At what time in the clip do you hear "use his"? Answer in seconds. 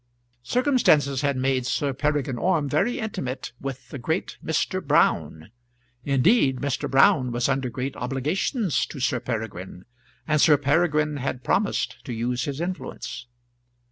12.13-12.59